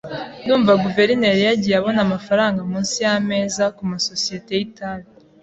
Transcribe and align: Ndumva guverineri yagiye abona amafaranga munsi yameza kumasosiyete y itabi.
Ndumva 0.43 0.73
guverineri 0.83 1.41
yagiye 1.47 1.75
abona 1.77 1.99
amafaranga 2.07 2.59
munsi 2.71 2.95
yameza 3.05 3.63
kumasosiyete 3.77 4.51
y 4.55 4.61
itabi. 4.67 5.07